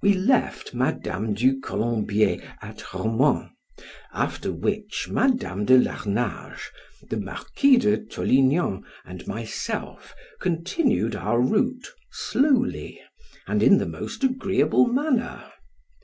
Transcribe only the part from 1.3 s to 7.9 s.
du Colombier at Romans; after which Madam de Larnage, the Marquis